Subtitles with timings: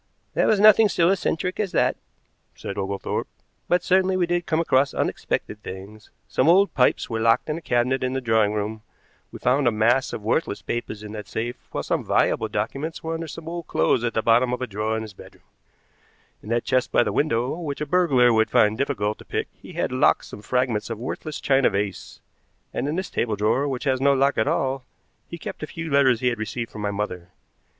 [0.33, 1.95] "There was nothing so eccentric as that,"
[2.55, 3.27] said Oglethorpe,
[3.67, 6.09] "but certainly we did come across unexpected things.
[6.27, 8.81] Some old pipes were locked in a cabinet in the drawing room.
[9.31, 13.13] We found a mass of worthless papers in that safe, while some valuable documents were
[13.13, 15.43] under some old clothes at the bottom of a drawer in his bedroom.
[16.41, 19.73] In that chest by the window, which a burglar would find difficult to pick, he
[19.73, 22.21] had locked some fragments of a worthless china vase,
[22.73, 24.83] and in this table drawer, which has no lock at all,
[25.27, 27.29] he kept the few letters he had received from my mother.